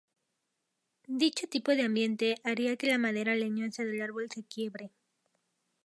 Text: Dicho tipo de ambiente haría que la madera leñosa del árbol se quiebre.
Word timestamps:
Dicho 1.21 1.47
tipo 1.47 1.73
de 1.75 1.83
ambiente 1.83 2.37
haría 2.43 2.75
que 2.75 2.87
la 2.87 2.97
madera 2.97 3.35
leñosa 3.35 3.83
del 3.85 4.01
árbol 4.01 4.31
se 4.31 4.43
quiebre. 4.43 4.89